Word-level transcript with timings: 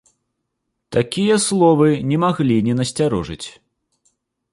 Такія 0.95 1.35
словы 1.47 1.89
не 2.11 2.17
маглі 2.23 2.57
не 2.69 2.73
насцярожыць. 2.79 3.43